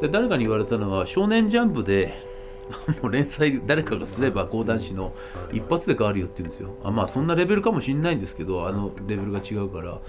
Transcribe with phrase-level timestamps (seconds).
[0.00, 2.14] で誰かに言われたのは「少年ジャンプ」で
[3.02, 5.12] もう連載誰かがすれば講談師の
[5.52, 6.74] 一発で変わるよって言うんですよ。
[6.84, 9.84] あまあそんなレベルかもしれないんですけどあのレベルが違うから。
[9.84, 10.02] なんか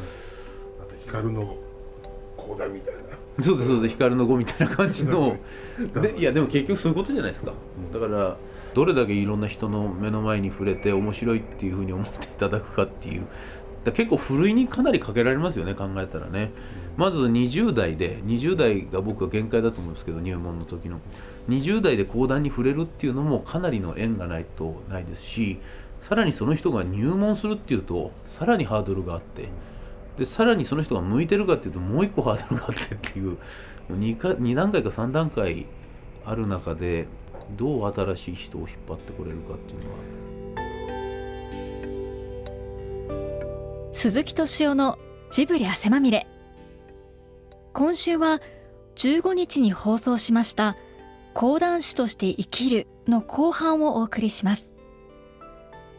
[0.99, 1.55] 光の
[2.35, 3.43] 講談みたいな。
[3.43, 5.37] そうですそうです光の碁みたいな感じの。
[6.01, 7.53] でいやでも結局そういうことじゃないですか。
[7.93, 8.37] だから
[8.73, 13.27] どれだけいろんな人の目の前に触れて面白いっていうふうに思っていただくかっていうだ
[13.91, 16.51] 結構ふるいにかなりかけられますよね考えたらね。
[16.97, 20.99] まず20代で20代が僕は限界だと思うんですけど入門の時の。
[21.49, 25.59] 20代で講談に触れるっていうのもかなりの縁がないとないですし
[26.01, 29.49] さらにその人が入門するっていうとさらにハードルがあって
[30.17, 33.37] でさらにその人が向いてるかっていうともう一個ハードルがあってっていう
[33.91, 35.65] 2, か2段階か3段階
[36.25, 37.07] ある中で
[37.57, 39.97] どう新しい人を引っ張ってこれるかっていうのは
[44.01, 44.97] 鈴木敏夫の
[45.29, 46.25] ジブリ汗まみれ。
[47.73, 48.39] 今週は
[48.95, 50.77] 15日に放送しました
[51.33, 54.71] 講談師として生きるの後半をお送りします。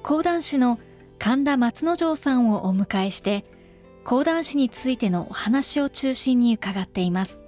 [0.03, 0.79] 講談師の
[1.19, 3.45] 神田松之丞さんをお迎えして
[4.03, 7.43] 講談師についてのお話を中心に伺っています。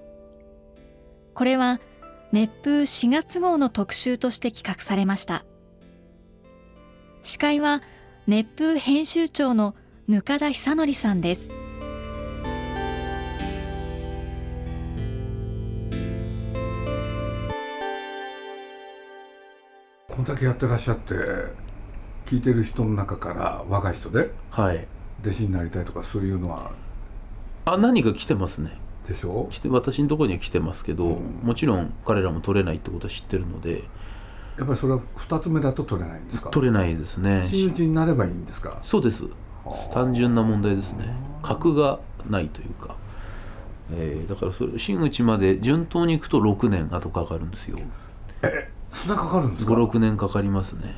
[1.32, 1.80] これは
[2.30, 5.46] 熱風4月号の特集として企画されました。
[7.22, 7.80] 司会は
[8.26, 9.74] 熱風編集長の
[10.08, 11.48] ぬか田久則さんです。
[20.08, 21.14] こんだけやってらっしゃって
[22.26, 24.88] 聞いてる人の中から若い人ではい。
[25.22, 26.72] 弟子になりたいとかそういうのは？
[27.64, 28.76] あ何か来てますね。
[29.08, 29.46] でしょ？
[29.52, 31.40] 来て私のところには来てますけど、うん。
[31.44, 33.84] もちろん彼らも取れないってことは知ってるので。
[34.58, 36.50] やっぱりそれは2つ目だと取れないんですか？
[36.50, 37.46] 取れないですね。
[37.48, 38.80] 真打ちになればいいんですか？
[38.82, 39.22] そうです
[39.92, 41.14] 単純な問題ですね。
[41.42, 42.96] 格がないというか、
[43.92, 47.78] えーだからそれ真打ちまで順当にいくと6年後かかるんですよ。
[48.92, 50.94] そんなかかるんですか？56年かかりますね。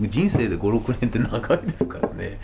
[0.00, 2.40] 人生で56年って長いですからね、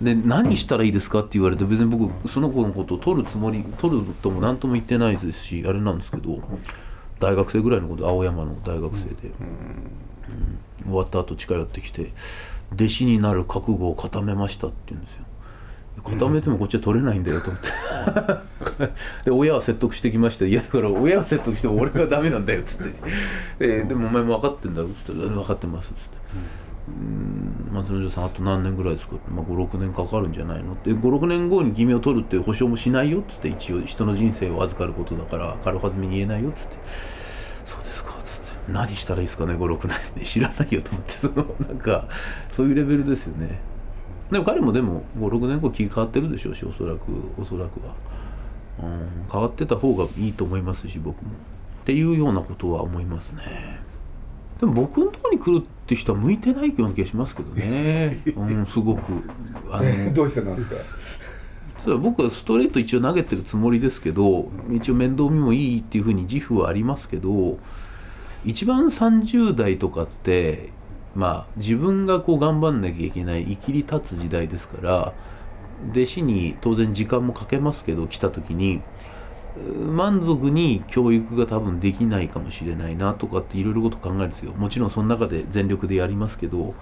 [0.00, 6.40] で何したらいいですかって言われて別に僕その子のことを取るつもり取るとも何とも言ってないですしあれなんですけど
[7.20, 10.02] 大学生ぐらいのこと青山の大学生で、うん。
[10.84, 12.12] 終わった後近寄ってきて
[12.74, 15.22] 「弟子になる覚悟を固めました」って言うんですよ。
[16.04, 17.68] 固めてもこっちは取れないんだよと思って。
[19.26, 20.46] で親は説得してきました。
[20.46, 22.88] いやだから親は説得しても俺がダメなんだよっつっ
[23.58, 23.68] て。
[23.78, 24.88] ででもお前も分かってんだろ？
[24.88, 25.20] っつって。
[25.28, 26.16] 分かってますっつって。
[26.88, 27.74] うん。
[27.76, 29.14] 松之丞さんあと何年ぐらいですか？
[29.16, 30.72] って、まあ、56年かかるんじゃないの？
[30.72, 30.90] って。
[30.90, 33.48] 56年後に君を取るって保証もしないよっつって。
[33.48, 36.76] 一応人の人生を預かることだから軽はずみに言えないよっつって
[37.66, 41.34] そうですかっつって何したらいいですかね56年で知らないよと思ってその
[41.68, 42.08] なんか
[42.56, 43.60] そういうレベルですよね。
[44.30, 47.00] でも彼もでも56年後気変わってるでしょうしおそらく
[47.38, 47.94] おそらくは、
[48.82, 51.30] うん、変わってた方がいいと思いますし僕も。
[51.82, 53.80] っていうようなことは思いますね。
[54.60, 59.00] でも僕のところに来るって人は向いてないような気がしますけどね、 うん、すごく。
[59.70, 60.76] あのどうしてなんですか？
[61.80, 67.58] それは僕はストレート一応投げてるつもりですけど一応面倒見もいいっていうふうに自負はありますけど
[68.44, 70.70] 一番30代とかって
[71.14, 75.12] まあ自分がこう頑張んなきゃいけない生きり立つ時代ですから
[75.90, 78.82] 弟子に当然時間もかけますけど来た時に
[79.76, 84.52] 満足に教育が多分できないかもしれないなとかっていろいろこと考えるんですよ。
[84.52, 86.74] もちろんその中で全力でやりますけど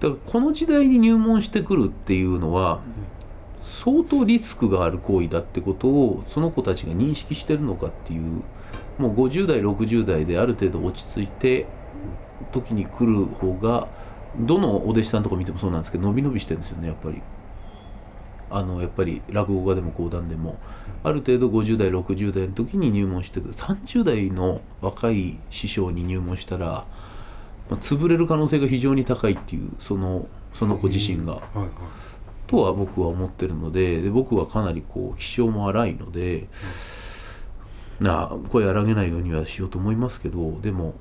[0.00, 2.80] だからこの時代に入門してくるっていうのは
[3.62, 8.42] 相当リスクがある行為だってことをその子たちが認識してるのかっていう
[8.98, 11.66] もう50代60代である程度落ち着いて
[12.52, 13.88] 時に来る方が
[14.38, 17.22] どのお弟子さんとか見てもそうなんですけど伸び伸びしてるんですよねやっぱり。
[18.50, 20.58] あのやっぱり落語家でも講談でも。
[21.04, 23.54] ある程度50代60代の時に入門してくる。
[23.54, 26.86] 30代の若い師匠に入門したら、ま
[27.72, 31.34] あ、潰れる可能性が非常に高いっていうそのその子自身が。
[31.34, 31.68] はいはい。
[32.46, 36.48] とは僕は思ってるのでで僕はかなりこう気性も荒いので、
[38.00, 40.94] なあ声荒げないようにはしようと思いますけどでも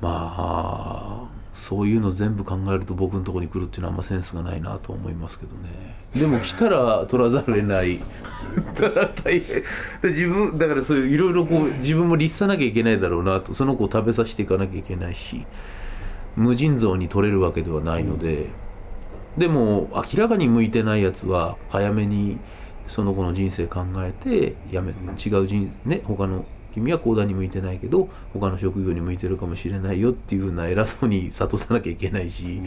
[0.00, 5.94] まあそういうの全部考えると僕のところに来るっていうのはあんまセンスがないなと思いますけどね。
[6.14, 8.00] でも来たら取らざるを得ない。
[8.80, 9.62] だから大変
[10.02, 13.54] で自分だからそういういろいろこう自分も律さなきゃいけないだろうなと。
[13.54, 15.46] その子を食べさせていかなきゃいけないし
[16.36, 18.50] 無尽蔵に取れるわけではないので、
[19.38, 22.38] でも明らかに向いてないやつは早めに
[22.88, 26.44] その子の人生考えてやめ違う人ね他の
[26.74, 32.60] 君は講談に向いてないけど他の職業に向いてるかもしれないよっていうふうな偉そうに諭さなきゃいけないし、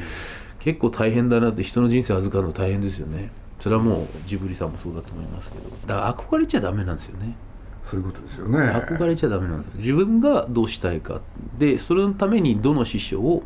[0.60, 3.32] 結構大変だなって人の人生預かるの大変ですよね。
[3.60, 5.70] それはもうジブリさんもそうだと思いますけど。
[5.88, 7.36] だから憧れちゃダメなんですよね。
[7.84, 8.60] そういうことですよね。
[8.60, 9.78] 憧れちゃダメなんです。
[9.78, 11.22] 自分がどうしたいか。
[11.58, 13.44] でそれのためにどの師匠を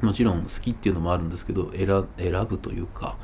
[0.00, 3.16] もちろん好きっていうのもあるんですけど選選ぶというか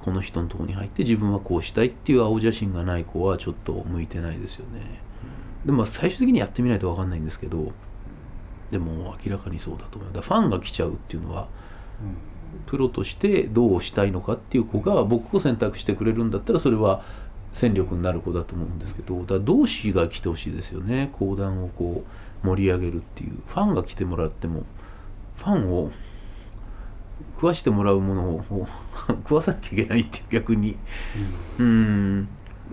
[0.00, 5.00] この人のところに入って自分はこうしたいっていう青写真がない子はちょっと向いてないですよね。
[5.64, 7.72] でも最終的にやってみないと分かんないんですけど
[8.70, 10.12] でも明らかにそうだと思う。
[10.12, 11.48] だファンが来ちゃうっていうのは
[12.66, 17.02] プロとしてどうしたいのかっていう子が僕を選択してくれるんだったらそれは
[17.52, 21.10] 戦力になる子だと思うんですけどだから同志が来てほしいですよね。
[21.12, 22.04] 講談をこ
[22.42, 23.32] う盛り上げるっていう。
[23.46, 24.64] ファンが来てもらっても
[25.36, 25.90] ファンを
[27.34, 28.66] 食わしてもらうものを
[29.08, 30.76] 食わさなきゃいけないって逆に。
[31.58, 32.28] うん。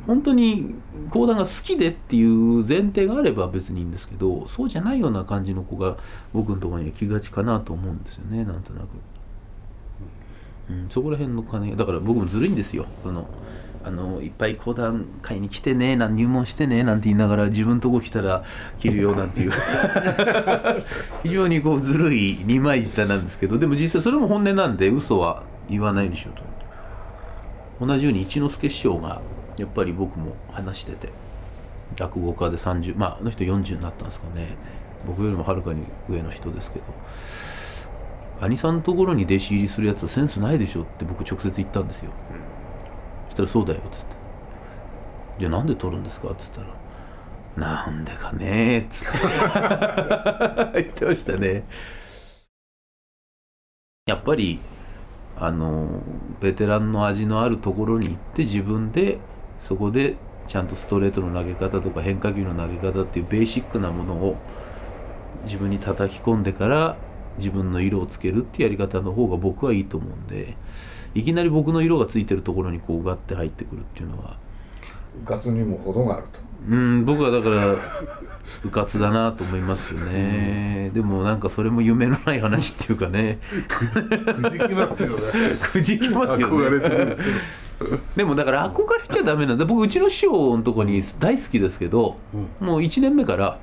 [0.05, 0.75] 本当に
[1.09, 5.97] 講談が好きでっていう前提があれば別にいいんですけどそうじゃないような感じの子が
[6.33, 8.85] 僕のところには来がちかなと思うんですよねなんとなく、
[10.69, 12.85] うん、そこら辺の金だから僕もずるいんですよ。
[13.01, 13.27] その
[13.87, 18.43] あのいっぱい講談会に来てねなん入門してねなんて言いながら自分とこ来たら
[18.79, 19.51] 着るよなんていう。
[21.23, 26.31] 非常にこうずるい二枚舌なんですけどでも実際それも本音なんで嘘は言わないでしょ
[27.79, 27.85] と。
[27.85, 29.21] 同じように一之輔師匠が
[29.55, 31.09] やっぱり僕も話してて
[31.97, 34.57] 落語家で30まああの人40になったんですかね。
[35.05, 36.85] 僕よりもはるかに上の人ですけど。
[38.39, 42.11] 兄さんのところに弟子入りするやつはセンスないでしょって僕直接言ったんですよ、
[43.37, 44.05] したらそうだよっつって。
[45.39, 46.29] じゃあなんで取るんですか？
[46.29, 46.67] っつったら
[47.55, 49.17] なんでかねっつって。
[50.83, 51.63] 言ってましたね。
[54.07, 54.59] やっぱり
[55.35, 56.01] あの
[56.41, 59.19] ベテランの味のあるところに行って自分で
[59.61, 60.15] そこで
[60.47, 64.37] ちゃんとストレートの投げ方とか変化球の投げ方っていうベーシックなものを
[65.45, 66.97] 自分に叩き込んでから
[67.37, 70.55] 自分の色をつけるっていうやり方の方が僕はいいと思うんで
[71.17, 74.37] いきなり僕の色がついてるところにこうガッて入ってくるっていうのは。
[75.23, 76.39] うかつにも程があると。
[76.69, 77.75] うん僕はだから
[78.65, 83.39] うかつだなと思いますよね、でもなんかそれも夢のない話っていうかね。
[83.67, 85.15] くじきますよね。
[85.71, 87.17] くじきますよ憧れてねる。
[88.15, 89.65] でもだから憧れちゃダメなんだ。
[89.65, 92.17] 僕うちの師匠のとこに大好きですけど、
[92.59, 93.59] もう1年目から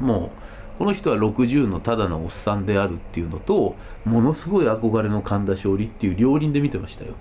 [0.00, 0.47] もう
[0.78, 7.14] この人は60のただのおっさんであるっていうのとものすごい憧れの神田勝利っていう両輪で見てましたよ、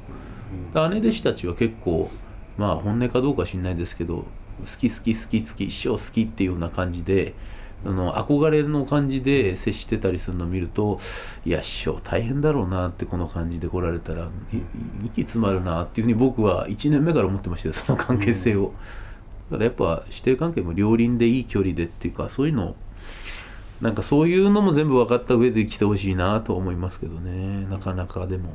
[0.89, 2.09] 姉弟子たちは結構
[2.57, 4.25] まあ本音かどうかは知んないですけど好
[4.79, 7.33] き好き好き好き師匠好きっていうような感じで
[7.83, 10.99] あの憧れの感じで接してたりするのを見ると
[11.45, 14.57] いや師匠大変だろうなってこの感じで来られたらい
[15.05, 18.73] 息詰まるなっていうふうに僕は1年目から思ってましたよその関係性を、
[19.51, 22.75] だからやっぱ師弟関係も両輪でいい距離でっていうかそういうの
[23.81, 27.65] なんかそういうのも全部分かった上で来てほしいなとは思いますけどね。
[27.69, 28.53] なかなかでも。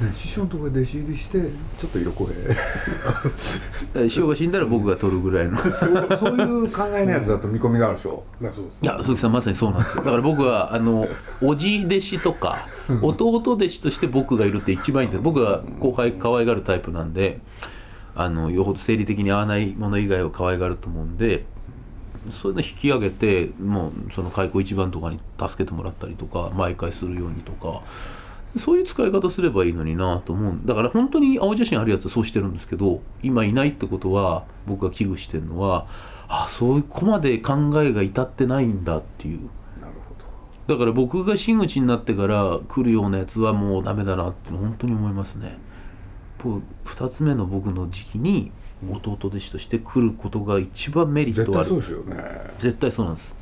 [0.00, 1.38] ね、師匠のところで弟子入りして
[1.80, 2.34] ちょっと横へ。
[4.08, 5.56] 師匠が死んだら僕が取るぐらいの。
[5.58, 8.22] そう そういう考えのやつだと見込みがあるでしょ。
[8.40, 10.04] うですいや鈴木さんまさにそうなんですよ。
[10.04, 11.08] だから僕はあの
[11.40, 12.68] おじ弟子とか
[13.00, 15.22] 弟弟子として僕がいるって一番いいんです。
[15.22, 17.40] 僕は後輩可愛がるタイプなんで
[18.14, 21.46] あのよほど生理的に合わないもの以外を可愛がると思うんで
[22.30, 27.82] そういうの引き上げてもうその開口一番とかに助けてもらったりとか毎回するようにとか。
[28.58, 35.86] そういう使い方すればいいのになと思うだから本当に青写真あるやつはそうしてるんですけど今いないってことは僕が危惧してるのは
[36.28, 39.40] あそういうこまで考えが至ってないんだっていう。
[39.80, 45.58] なるほだから僕が真打ちになってから来るようなやつはもうダメだなって本当に思いますね。
[45.60, 45.65] 僕
[46.38, 48.52] 2つ目の僕の時期に
[48.90, 51.68] 弟弟子として来ることが一番メリットある。
[51.68, 52.24] 対そうですよね。
[52.58, 53.34] 絶対そうなんです、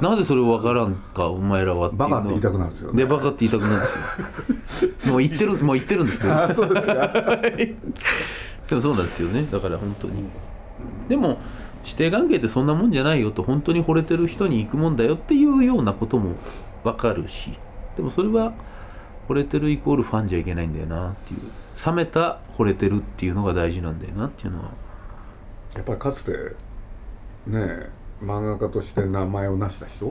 [0.00, 2.98] なぜそれを分からんかお前らはバカって言いたくなるんですよね。
[2.98, 3.86] でバカって言いたくなるんで
[4.68, 4.90] すよ。
[5.12, 6.34] もう言ってるもう言ってるんですけど。
[6.34, 6.96] あそうですか。
[8.68, 9.46] でもそうなんですよね。
[9.50, 10.24] だから本当に。
[11.08, 11.38] でも
[11.84, 16.36] 師弟関係ってそんなもんじゃないよと本当に惚れてる人に行くもんだよっていうようなことも
[16.84, 17.52] 分かるし。
[17.96, 18.52] でもそれは
[19.28, 21.40] 惚れてるイコールファンじゃいけないんだよなっていう
[21.84, 24.70] 冷めた惚れてるっていうのが大事なんだよなっていうのは。
[25.74, 26.32] やっぱりかつて
[27.46, 27.90] ねえ
[28.22, 30.06] 漫画家として名前を成した人？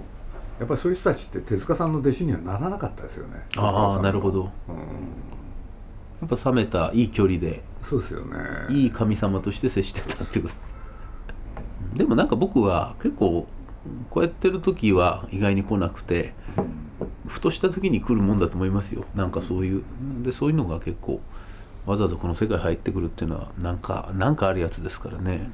[0.59, 3.43] やっぱりそういう人たちって手塚さんの弟子にはならなかったですよね。
[3.57, 4.51] ああなるほど。
[4.69, 4.75] うん。
[6.21, 7.63] やっぱ冷めたいい距離で。
[7.83, 8.37] そうですよね。
[8.69, 10.55] いい神様として接してたっていうこと。
[10.55, 13.47] ですでもなんか僕は結構
[14.09, 16.33] こうやってる時は意外に来なくて
[17.27, 19.05] ふとした時に来るもんだと思いますよ。
[19.15, 19.83] なんかそういう。
[20.23, 21.21] でそういうのが結構
[21.87, 25.49] わざわざこの世界入ってくるっていうのはなんかなんかあるやつですからね。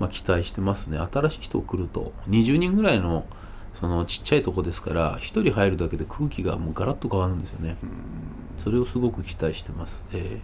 [0.00, 0.98] まあ期待してますね。
[0.98, 3.24] 新しい人来ると20人ぐらいの
[3.80, 7.76] そのちっちゃいとこですから1人入るだけで空気がもうガラッと変わるんですよね。
[8.62, 10.00] それをすごく期待してます。
[10.12, 10.40] え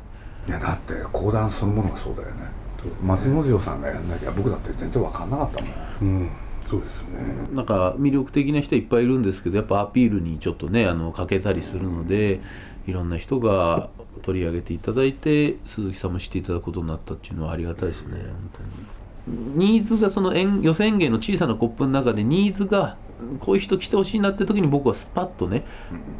[0.47, 0.51] え。
[0.51, 2.61] いやだって講談そのものがそうだよね。
[3.03, 5.73] 松之丞さんがやんなきゃ僕だって全然分かんなかったもん。
[6.03, 6.31] うん。
[6.69, 7.19] そうですね。
[7.53, 12.41] なんか魅力的な人いっぱいいるんですけどやっぱアピールにちょっとねあの欠けたりするので
[12.87, 19.71] いろんな人が取り上げていただいて鈴木さんも知っていただくことになったっていうのはありがたいですね本当に。
[19.77, 22.97] ニーズがその演予選芸の小さなコップの中でニーズが
[23.41, 25.65] こういう人来てほしいなって時に僕はスパッとね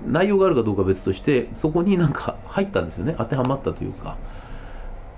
[0.07, 3.15] 内容があるかどうかは別としてそこになんか入ったんですよね。
[3.17, 4.17] 当てはまったというか。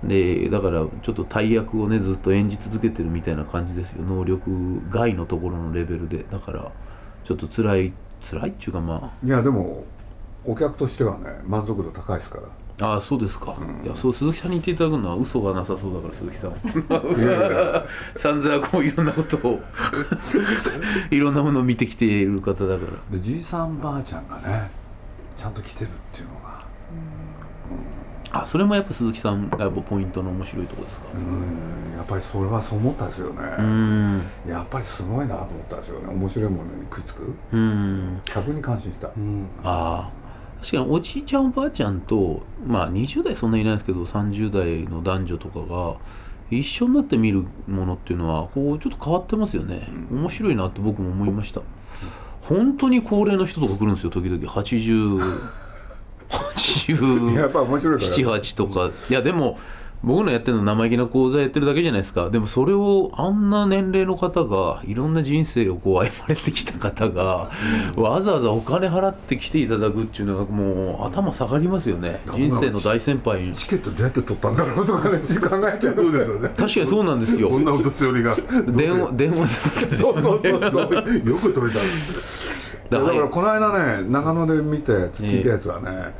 [0.03, 4.03] でだからちょっと大役をねずっと演じ続けてるみたいな感じですよ。
[4.03, 6.25] 能力外のところのレベルで。
[6.29, 6.71] だから
[7.23, 7.93] ちょっと辛い
[8.29, 9.83] 辛いっていうかまいやでも
[10.45, 12.43] お客としてはね満足度高いですから
[12.79, 16.53] あそうですか、いやそう鈴木さんに言っていただくのは嘘がなさそうだから鈴木さん。
[18.17, 19.59] さんざこういろんなことを
[21.11, 23.17] いろんなものを見てきている方だから。
[23.17, 24.71] でじいさんばあちゃんがね
[25.37, 26.63] ちゃんと来てるっていうのが。
[28.35, 31.05] あそれもやっぱ鈴木さんがやっぱポイントの面白いところですか。
[31.15, 31.95] うん。
[31.95, 34.21] やっぱりそれはそう思ったですよね、うん。
[34.47, 36.07] やっぱりすごいなと思ったんですよね。
[36.07, 37.35] 面白いものに食いつく。
[37.51, 38.21] うん。
[38.25, 39.47] 客に感心した、うん。
[39.63, 40.22] ああ
[40.63, 45.97] 確かにおじいちゃんおばあちゃんとまあ20代そんなにいないですけど30代の男女とかが
[46.49, 51.61] 一緒になって見るものっていうのはこうちょっと変わってますよね、面白いなって僕も思いました。
[52.43, 54.41] 本当に高齢の人とか来るんですよ時々。
[54.49, 55.39] 80
[56.29, 58.11] 80やっぱ面白いから。
[58.15, 58.89] 78とか。
[59.09, 59.59] いやでも
[60.03, 62.29] 僕のやってるの生意気な講座やってるだけじゃないですか。
[62.29, 67.51] でもそれをあんな年齢の方がいろんな人生をこう歩まれてきた方が、
[67.95, 72.19] わざわざお金払って来ていただくっていうのがもう頭下がりますよね。
[72.35, 73.53] 人生の大先輩に。
[73.53, 75.95] チケットどうやって取ったんだろうとかね考えちゃう。
[75.95, 76.49] そうですよね。
[76.49, 77.47] 確かにそうなんですよ。
[77.47, 78.35] こんなお年寄りが。
[78.67, 79.47] 電話電話
[79.97, 81.29] そうそうそうそう。
[81.29, 81.79] よく取れた。
[82.89, 83.29] だからはい。
[83.29, 86.13] この間ね長野で見たやつ聞いたやつはね、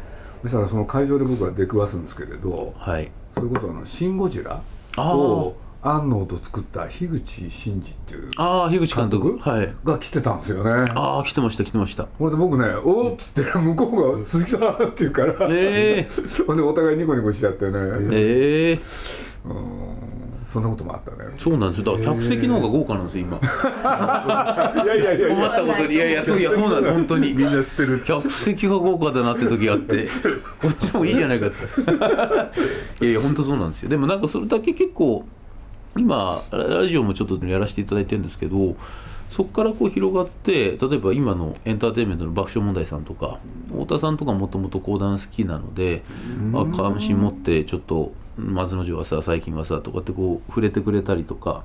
[0.44, 3.12] そしたらその会場で僕は出くわすんですけれどはい。
[3.12, 4.62] それこそあの「シン・ゴジラ」
[4.98, 9.38] を安納と作った樋口真嗣っていうああ樋口監督。
[9.40, 9.74] はい。
[9.84, 10.92] が来てたんですよね。
[10.96, 12.06] ああ来てました来てました。
[12.06, 16.08] これで僕ね「おっ」つって 向こうが「鈴木さん」って言うからえ
[16.48, 17.72] ほんでお互いニコニコしちゃってね、
[18.12, 18.82] えええ
[19.46, 20.03] うん
[20.54, 21.36] そんなこともあったね。
[21.40, 21.98] そうなんですよ。
[21.98, 23.38] だから客席の方が豪華なんですよ今。
[24.84, 25.96] いやいやいやい困ったことに。
[25.96, 26.94] いやいやそういやそうなんです。
[26.94, 27.34] 本当に。
[27.34, 28.04] みんな知ってる。
[28.06, 30.08] 客席が豪華だなって時あって
[30.62, 31.56] こっちもいいじゃないかって。
[33.04, 33.90] いやいや本当そうなんですよ。
[33.90, 35.26] でもなんかそれだけ結構
[35.98, 38.76] 今ラジオもちょっとやらせていただいてるんですけど
[39.30, 43.40] そこからこう広がって例えば今のエンターテインメントの爆笑問題さんとか
[43.72, 46.04] 太田さんとかもともと講談好きなので
[46.54, 51.64] あ関心持ってちょっと松之丞はさ最近はさとかってこう触れてくれたりとか。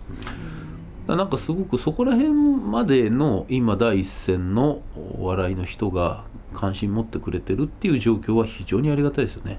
[1.07, 9.59] だかなんかすごくそこら辺までの今第一線のお笑いの人が関心持ってくれてるっていう状況は非常にありがたいですよね。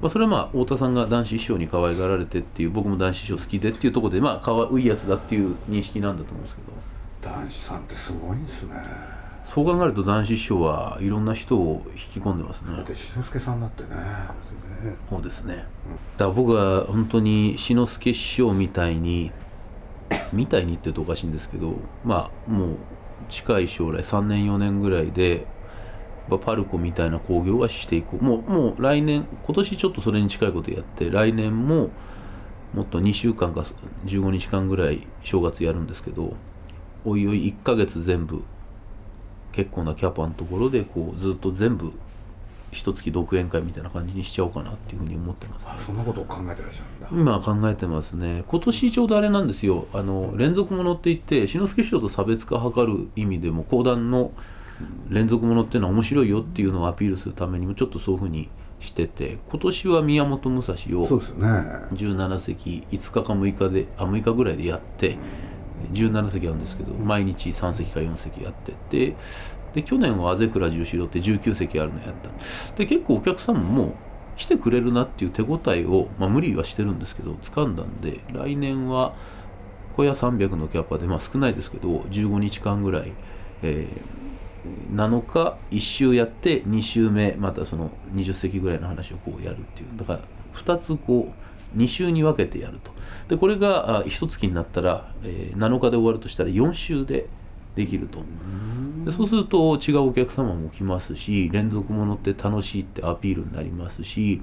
[0.00, 7.34] まあ、それはまあ太田さんが男子師匠に可愛がられてっていう僕も男子師匠好きでっていうところでまあ可愛いやつだっていう認識なんだと思うんですけど。
[7.34, 9.17] 男子さんってすごいんですね。
[9.48, 12.76] そう考えると男子師匠はいろんな人を引き込んでますね。
[12.76, 13.88] だって志の輔さんだってね。
[15.08, 15.56] そうですね。
[15.56, 15.64] だか
[16.18, 19.32] ら僕は本当に志の輔師匠みたいに
[20.32, 22.76] みたいにって言うとおかしいんですけどまあもう
[23.30, 25.46] 近い将来3年4年ぐらいで
[26.28, 31.88] まあパルコみたいな興行はしていこうもうもう来年今年ちょっとそれに近いことやって来年も
[32.74, 33.64] もっと2週間か
[34.04, 36.34] 15日間ぐらい正月やるんですけど
[37.06, 38.42] おいおい1ヶ月全部
[39.52, 41.92] 結構なキャパのところでこうずっと全部
[42.70, 47.40] 一月独演会みたいな感じにしちゃおうかなっていうふうに思ってますあそんなことを考えてらっしゃるんだ。
[47.40, 48.44] 今考えてますね。
[48.46, 49.86] 今年ちょうどあれなんですよ。
[49.94, 54.32] あの連続ものって言って志の輔師匠と差別化を図る意味でも講談の
[55.08, 58.48] 連続ものっていうのは面白いよっていうのをアピールするためにもちょっとそういうふうに
[58.80, 61.46] してて今年は宮本武蔵をそうですよね。
[61.92, 65.16] 17席5日か6日であ6日ぐらいでやって
[65.92, 69.16] 17席あるんですけど毎日3席か4席やってて
[69.74, 72.30] で去年はあぜ倉十四郎って19席あるのやった。
[72.76, 73.94] で結構お客さんも
[74.36, 79.14] 来てくれるなっていう手応えを、まあ、無理はしてるんですけど掴んだんで来年は
[79.96, 83.12] 小屋300のキャパで、まあ、少ないですけど15日間ぐらい、
[83.62, 84.28] えー
[84.94, 89.96] 7日1週やって2週目またその20席ぐらいの話をこうやるっていう。
[89.96, 90.20] だから
[90.54, 92.92] 2つこう2週に分けてやると。
[93.28, 97.28] でこれがあ1月になったら、えー7日で終わるとしたら4週で
[97.74, 98.22] できると。
[99.04, 104.42] でそうすると違うお客様も来ますし連続ものって楽しいってアピールになりますし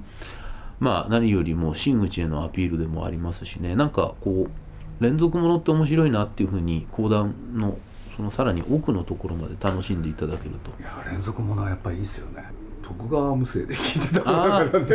[0.80, 3.74] まあ何よりも真口へのアピールでもありますしね。
[3.76, 7.78] なんかこう連続ものって面白いなっていうふうに講談の
[8.16, 10.70] そのさらに奥のところまで楽しんでいただけると。
[10.80, 12.44] いや連続ものはやっぱりいいですよね。
[12.86, 14.30] 徳川無声で聞いてたか
[14.72, 14.86] らね。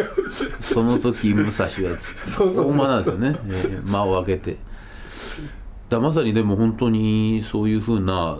[0.61, 1.71] その時武蔵は
[2.39, 4.57] 大間なんですよね、えー間を空けて。
[5.89, 8.37] だまさにでも本当にそういうふうな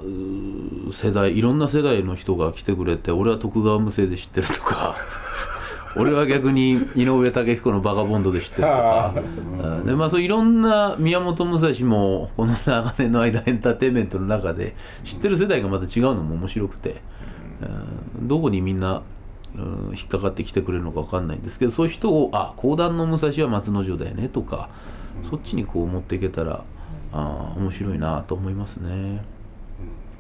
[0.94, 4.96] 世代いろんな世代の人が来てくれて俺は徳川無声で知ってるとか
[5.98, 9.14] 俺は逆に井上武彦のバカボンドで知ってるとか。
[9.16, 17.02] うんでまあそういろんな宮本武蔵もこの長年の間エンターテインメントの中で知ってる世代がまた違うのも面白くて、
[18.18, 18.28] うん。
[18.30, 19.02] どこにみんな、
[19.56, 24.70] うん引っかかってきてくれるのか分かんないんですけどそういう人をあ講談の武蔵は松之丞だよねとか、
[25.30, 26.64] そっちにこう持っていけたら
[27.12, 29.24] あ面白いなと思いますね。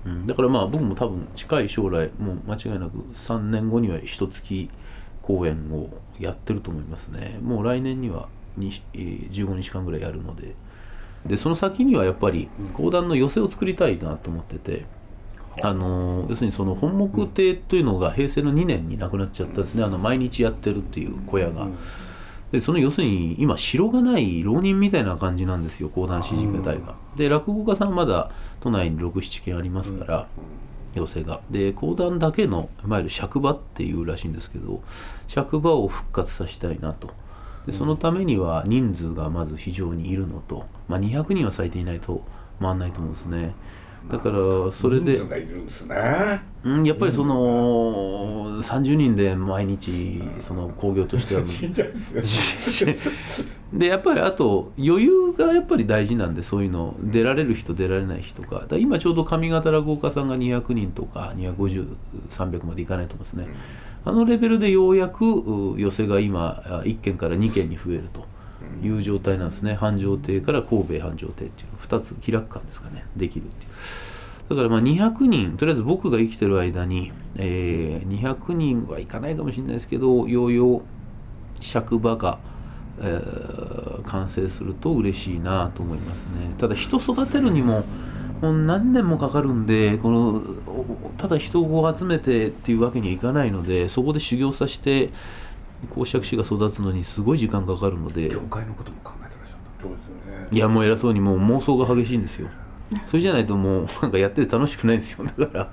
[0.05, 2.97] うん、だからまあ僕も多分近い将来もう間違いなく
[3.27, 4.69] 3年後には一月
[5.21, 10.55] 公演をやってると思いますねもう来年にはに、え15日間ぐらいやるので
[11.25, 14.85] でその先にはやっぱり講談の寄せを作りたいなと思ってて、
[15.61, 21.67] あのー要するにその本木亭というのが平成の2年になくなっちゃったんですねあの毎日やってるっていう小屋が。
[22.51, 26.95] でその要するに今城がない浪人みたいな感じなんですよ講談師事隊が。
[27.15, 30.27] で落語家さんはまだ都内に67軒ありますから、
[30.93, 31.39] 寄席が。
[31.49, 34.81] で講談だけのいわゆる尺場っていうらしいんですけど
[35.29, 37.09] 尺場を復活させたいなと。
[37.65, 42.25] でそのためには人数がまず非常にいるのと、まあ、200人は最低いないと
[42.59, 43.53] 回んないと思うんですね。
[44.09, 45.21] だからそれで。
[46.63, 51.41] うん、やっぱりその30人で毎日その興行としては。
[51.43, 52.21] ですよ。
[53.73, 56.95] でやっぱりあと余裕がやっぱり大事なんでそういうの。
[57.01, 63.55] 出られる人出られない人か今ちょうど上方落語家さんが200人とか250300までいかないと思うんですね、
[64.05, 68.25] あのレベルでようやくう寄席が今あ1軒から2軒に増えると
[68.83, 69.75] いう状態なんですね。
[69.75, 73.05] 繁盛亭から神戸繁盛亭っていう2つ気楽館ですかね。
[73.15, 73.71] できるっていう。
[74.49, 80.81] だからまあ200人とりあえず僕が生きてる間に、えー200人はいかないかもしれないですけどようよう
[81.61, 82.39] 尺場が、
[82.99, 86.53] えー完成すると嬉しいなと思いますね。
[86.57, 87.83] ただ人育てるにも
[88.41, 90.41] もう何年もかかるんでこの
[91.17, 95.11] ただ人を集めてっていうわけにはいかないのでそこで修行させて
[95.89, 98.29] 講釈師が育つのにすごい時間かかるので。
[98.29, 102.49] 業界のことも考えてらっしゃるそうですよねいやもう偉そうにもう妄想が激しいんですよ。
[103.09, 105.25] それじゃないともうなんかやってて楽しくないんですよ。
[105.25, 105.71] だから。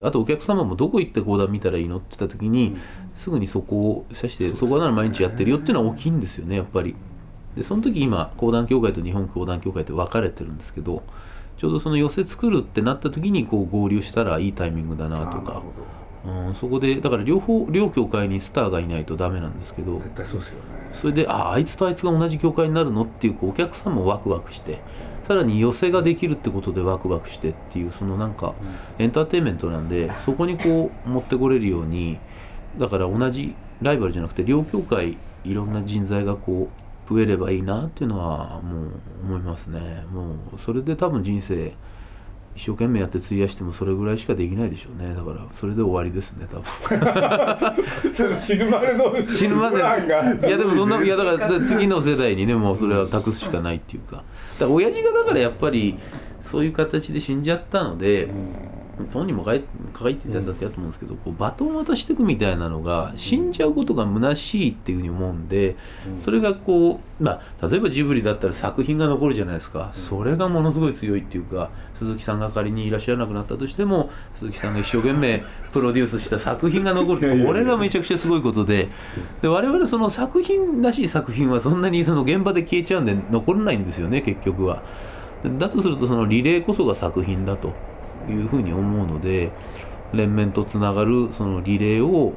[0.00, 2.76] あとお客様もどこ行って講談見たらいいのって言った時に、
[3.16, 6.94] すぐにそこを指してそこなら毎日やってるよっていうのは大きいんですよねやっぱり。
[7.56, 11.02] でその時今講談協会と日本講談協会って分かれてるんですけど
[11.56, 15.62] ちょうどその寄せ作るってなった時にこう合流したらいいタイミングだなとか
[16.26, 20.62] うん、そこでだから両方両協会にスターがいないとダメなんですけど絶対そうですよね。
[21.00, 24.80] それでああいつとあいつが同じ協会になるのっていうこうお客さんもワクワクして
[25.26, 28.54] さらに寄せができるってことでワクワクしてっていうそのなんか
[28.98, 32.18] エンターテインメントなんでそこにこう持ってこれるように
[32.78, 36.68] だから同じライバルじゃなくて両協会いろんな人材がこ
[37.08, 38.90] う増えればいいなっていうのはもう
[39.24, 40.04] 思いますね。
[40.10, 41.72] もうそれで多分人生
[42.58, 45.14] 一生懸命やって費やしてもそれぐらいしかできないでしょうね。
[45.14, 48.10] だからそれで終わりですね多分。
[48.12, 49.78] その死ぬまでの死ぬまで。
[49.78, 49.80] い
[50.50, 54.16] やでもそんないやだから次の世代にねもうそれは託すしかないっていうか。
[54.16, 54.24] だか
[54.64, 55.96] ら親父がだからやっぱり
[56.42, 58.28] そういう形で死んじゃったので、
[59.12, 59.62] 本人も書い
[59.98, 65.76] 書いてたんだってやと思うんですけど、こうバトンを渡していくみたいなのが死んじゃうことが虚しいっていうふうに思うんで、
[66.24, 77.18] それがこう、まあ、例えばジブリだったら作品が残るじゃないですか、それがものすごい強いっていうか鈴木さんが仮にいらっしゃらなくなったとしても鈴木さんが一生懸命 プロデュースした作品が残る。
[77.18, 78.88] ってこれがめちゃくちゃすごいことで。
[79.42, 84.82] で我々その作品らしい作品はそんなにその現場で消えちゃうんで残らないんですよね結局は。
[85.58, 87.72] だとするとそのリレーこそが作品だと
[88.32, 89.50] いうふうに思うので
[90.12, 92.34] 連綿とつながるそのリレーを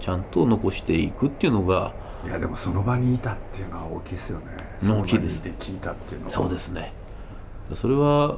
[0.00, 1.92] ちゃんと残していくっていうのが
[2.24, 4.44] いやでもその場にいたっていうのは大きいですよね。
[4.82, 5.36] 大きいです。
[5.36, 6.32] その場にいて聞いたっていうのは。
[6.32, 6.92] そうですね。
[7.74, 8.36] それは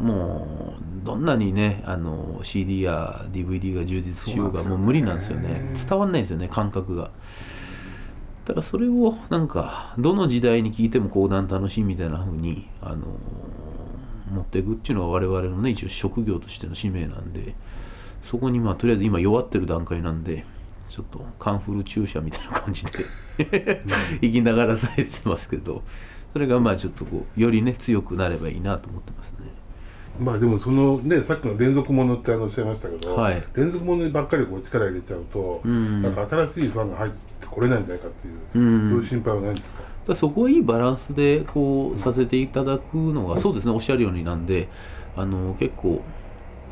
[0.00, 5.60] もうどんなにねあの CD や DVD が充実しようがもう無理なんですよね。
[5.88, 7.10] 伝わんないんですよね感覚が。
[8.46, 13.06] だからそれをなんかどの時代に聞いても講談楽しいみたいな風にあの
[14.30, 17.54] 持っていくっていうのは我々のね一応職業としての使命なんで
[18.24, 20.44] そこにまあとりあえず今弱ってる段階なんで
[20.88, 22.90] ちょっとカンフル注射みたいな感じで
[24.20, 25.82] 生きながらさえしてますけど
[26.32, 29.36] それがまあちょっとこうよりね強くなればいいなと思ってますね。
[30.18, 33.42] まあでもそのねさっきの連続ものってあのおっしゃいましたけど、はい。
[33.54, 36.02] 連続ものにばっかりこう力入れちゃうと、ん。
[36.02, 38.90] なんか新しいファンが入ってこれないんじゃないかっていう、うん。
[38.90, 39.82] そういう心配はないんですか？
[40.14, 44.68] そこはいいバランスでこうさせていただくのがそうですねおっしゃるようになんで
[45.16, 46.02] あの結構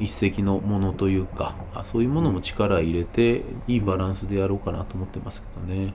[0.00, 5.94] 一石のものというかあそういうものも力入れていいバランスでやろうかなと思ってますけどね。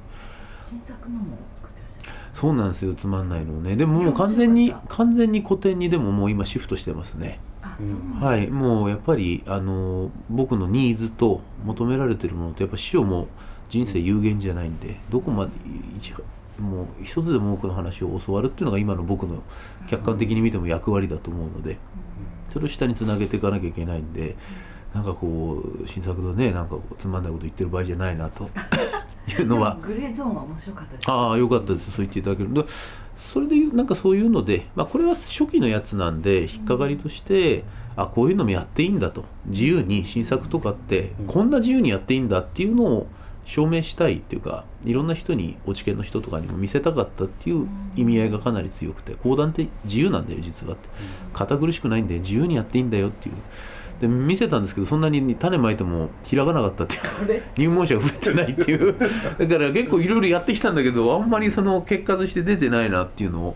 [0.58, 3.76] 新作のも作ってらっしゃるそうなんですよつまんないのね。
[3.76, 7.40] でももう完全に完全に古典にでももう今シフトしてますね。
[7.62, 8.64] あそうなんはいですか？
[8.64, 13.28] もうやっぱりあの僕のニーズと求められてるものってやっぱ師匠も
[13.70, 15.52] 人生有限じゃないんでどこまで
[15.98, 16.14] 一
[16.60, 19.42] もう一つでも多くの話を教わるっていうのが今の僕の
[19.88, 21.78] 客観的に見ても役割だと思うので
[22.52, 24.36] それを下につなげていかなきゃいけないんで
[24.94, 28.50] なんかこう新作のねなんかつまんないこと言ってる場合じゃないなと。
[29.26, 31.10] いうのは グレーゾーンは面白かったです。
[31.10, 31.86] ああよかったです。
[31.86, 32.54] そう言っていただける。
[32.54, 32.66] で
[33.18, 37.64] それでなんかそういうので、まあ、これは初期のやつなんで引っかかりとして、
[37.96, 39.24] あこういうのもやっていいんだと。
[39.46, 41.26] 自由に新作とかって、うん。
[41.28, 43.08] こんな自由にやっていいんだっていうのを
[43.46, 50.90] 証明したいっていうかいろんな人にお知見の人とかにも見せたかったっていう意味合いがかなり強くて講談って自由なんだよ実はって。
[51.34, 53.36] 堅苦しくないんで自由にやっていいんだよっていう。
[54.02, 57.44] で見せたんですけどそんなに種まいても開かなかったっていう。
[57.58, 58.96] 入門者が増えてないっていう。
[59.40, 63.56] だから結構いろいろやってきたんだけどあんまりその結果として出てないなっていうのを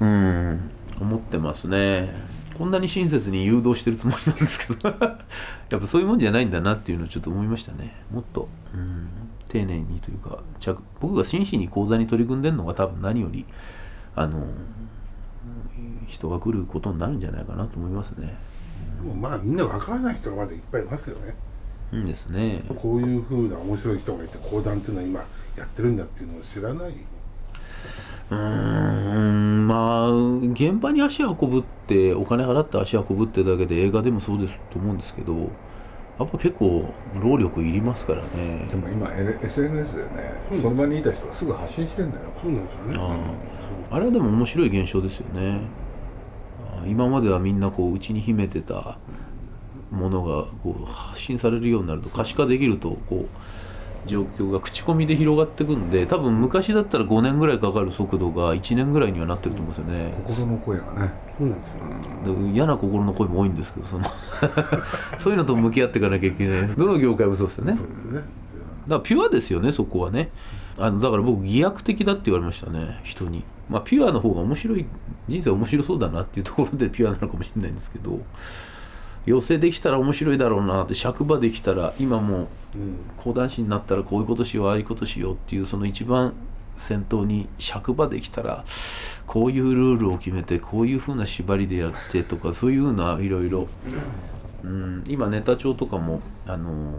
[0.00, 4.88] うん思ってますねこんなに親切に誘導してるつもりなんですけど。
[5.70, 7.94] やっぱそういうもんじゃないんだなっていうのをちょっと思いましたね。
[8.12, 9.08] もっと、うん、
[9.48, 13.44] 丁寧にというか着僕が真摯に講座に取り組んでるのが多分何より
[14.14, 14.46] あの
[16.06, 18.36] 人が来ることになるんじゃないかなと思いますね。
[19.02, 21.34] でもまあみんなわからない人がまだいっぱいいますよね。
[21.92, 22.62] うんですね。
[22.76, 25.20] こういうふうな面白い人がいて講談っていうのは今
[25.56, 26.94] やってるんだっていうのを知らない
[28.30, 30.10] うーんまあ
[30.52, 35.50] 現場に足運ぶってお金払って足運ぶってだけで映画でもそうですと思うんですけど
[36.18, 38.66] やっぱ結構労力いりますからね。
[38.70, 39.10] でも今
[39.42, 40.08] SNS でね、
[40.52, 40.62] うん。
[40.62, 42.22] その場にいた人がすぐ発信してんだよ。
[42.40, 42.96] そうなんですよね。
[43.90, 43.96] あー。
[43.96, 45.60] あれはでも面白い現象ですよね。
[46.86, 48.98] 今まではみんなこう内に秘めてた
[49.90, 53.28] ものがこう発信されるようになると可視化できるとこう
[54.06, 61.12] 状況が口コミで広がっていくんで多分昔だったら5年ぐらいかかる速度が1年ぐらいにはなってると思うんですよね、心の声がね。
[61.38, 62.34] そうなんですよ。
[62.42, 64.06] で嫌な心の声も多いんですけどその
[65.18, 66.68] そういうのと向き合っていかなきゃいけない。
[66.68, 67.72] どの業界もそうですよね。
[67.72, 68.28] だかそうですね。
[68.88, 70.30] らピュアですよねそこはね。
[70.76, 73.44] あのだから僕偽悪的だって言われましたね人に。
[73.68, 74.84] まあピュアの方が面白い
[75.28, 78.20] 人生面白そうだなっていうところでピュアなのかもしれないんですけど
[79.26, 82.96] 寄せできたら面白いだろうなって尺場できたら今もううん。
[83.16, 86.34] 講談師になったらこういうことしようああいうことしようっていうその一番
[86.76, 88.64] 先頭に尺場できたら
[89.26, 93.68] こういうルールを決めてこういうふうな縛りでやってとかそういうふうないろいろ
[94.64, 95.04] うん。
[95.06, 96.92] 今ネタ帳とかも、あの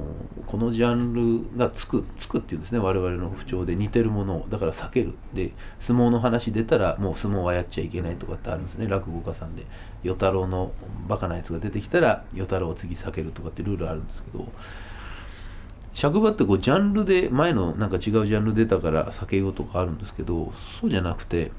[0.48, 2.80] このジャンルがつくつくっていうんですね。
[2.80, 4.48] 我々の不調で似てるものを。
[4.50, 5.14] だから避ける。
[5.34, 8.88] で相撲の話出たらもう相撲はやっちゃいけないとかってあるんですね。
[8.88, 9.64] 落語家さんで。
[10.04, 10.72] 与太郎の
[11.08, 14.48] バカなやつが出てきたら与太郎を次避けるとかってルールあるんですけど。
[15.96, 21.52] 尺場ってこうジャンルで前のなんか違うジャンル出たから避けようとかあるんですけどそうじゃなくて、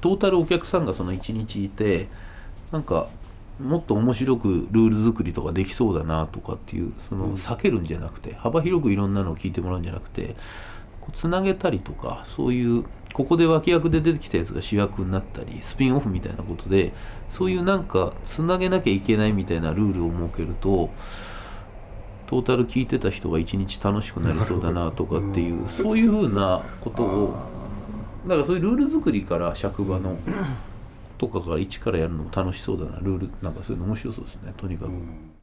[0.00, 2.08] トータルお客さんがその1日いて
[2.72, 3.06] なんか
[3.60, 10.36] もっと面白くルール作りとかできそうだなとかっていうその避けるんじゃなくて幅広くいろんなのを聞いてもらうんじゃなくて
[11.00, 16.92] こうつなげたりとかそういうここで脇役で出てきたやつが主役になったりスピンオフみたいなことで
[17.30, 20.90] そういうなんかつなげなきゃいけないみたいなルールを設けると
[22.28, 27.34] トータル聞いてた人が一日楽しくなりそうだなとかっていうそういうふうなことを
[28.26, 30.16] だからそういうルール作りから職場の
[31.18, 34.92] とかから一からやるのも楽しそうだなルールなんかそういうの面白そうですねとにかく。
[34.92, 35.34] うん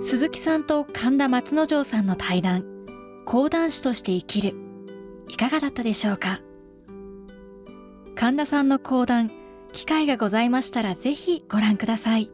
[0.00, 2.64] 鈴木さんと神田松之丞さんの対談
[3.26, 4.54] 講談師として生きる
[5.28, 6.40] いかがだったでしょうか
[8.14, 9.30] 神田さんの講談
[9.72, 12.30] 機会がございましたらぜひご覧ください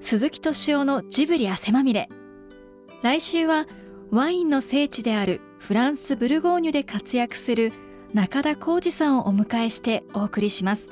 [0.00, 2.08] 鈴木敏夫のジブリ汗まみれ
[3.02, 3.66] 来週は
[4.10, 7.72] ワインの聖地であるフランス・ブルゴーニュで活躍する
[8.14, 10.90] 中田浩二さんをお迎えしてお送りします。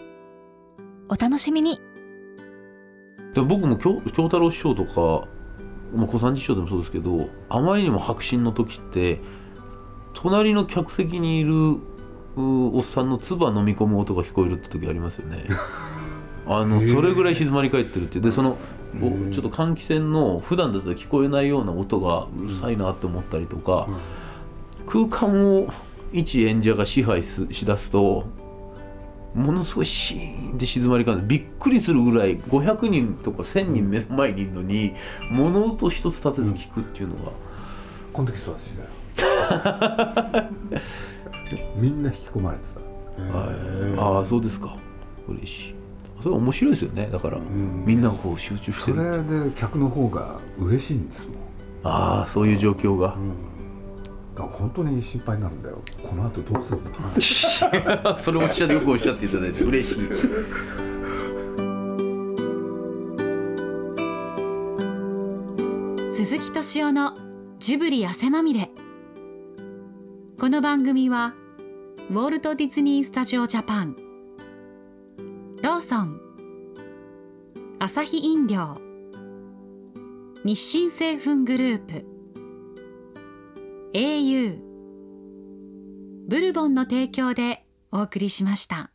[1.08, 1.80] お楽しみに。
[3.32, 5.26] で僕も京京太郎師匠とか、
[5.92, 9.20] まあ、小三治師匠でもそうですけどあまりにも迫真の時って
[10.12, 15.46] 隣の客席にいるうおっさんの唾飲み込む音が聞こえるって時ありますよね。
[16.46, 18.24] あのそれぐらい静まり返ってるっていう。
[18.24, 18.58] でその
[19.32, 23.88] ちょっと換気扇の普段だったら聞こえないような音がうるさいなって思ったりとか、
[24.88, 25.68] 空間を
[26.12, 28.24] 一演者が支配すしだすと
[29.34, 34.94] ものすごいシーンって静まり返るびっくりするぐらい500人とか1000人目の前にいるのに
[35.30, 37.32] 物音一つ立てず聞くっていうのが、
[38.14, 38.84] この時育ちだ
[40.42, 40.50] よ
[41.76, 42.80] みんな引き込まれてた。
[43.38, 44.74] はい、ああそうですか。
[45.28, 45.74] 嬉しい。
[46.22, 47.08] それ面白いですよね。
[47.12, 47.84] だから、ん。
[47.84, 51.36] みんながこう集中してそるれで客の方が嬉しいんですもん。
[51.84, 53.57] ああそういう状況が、だから
[54.44, 55.80] 本当に心配になるんだよ。
[56.02, 57.10] この後どうするのかな。
[58.22, 59.96] それおっしゃってよくおっしゃっていただいて嬉しい。
[66.12, 67.16] 鈴木敏夫の
[67.58, 68.70] ジブリ汗まみれ。
[70.38, 71.34] この番組は
[72.10, 73.96] ウォルト・ディズニー・スタジオ・ジャパン。
[75.62, 76.20] ローソン。
[77.80, 78.80] アサヒ飲料。
[80.44, 82.17] 日清製粉グループ
[83.94, 84.58] au
[86.28, 88.90] ブルボンの提供でお送りしました。